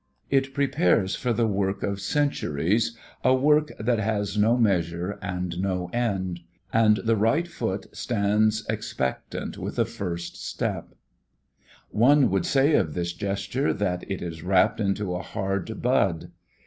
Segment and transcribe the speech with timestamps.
[0.31, 5.91] It prepares for the work of centuries, a work that has no measure and no
[5.93, 6.39] end.
[6.73, 10.95] And the right foot stands expectant with a first step.
[11.91, 16.31] One would say of this gesture that it is wrapped into a hard bud.